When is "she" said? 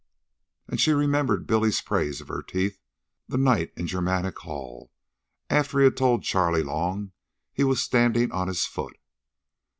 0.81-0.93